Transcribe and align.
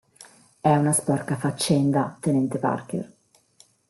È 0.59 0.75
una 0.75 0.93
sporca 0.93 1.35
faccenda, 1.35 2.17
tenente 2.19 2.57
Parker! 2.57 3.11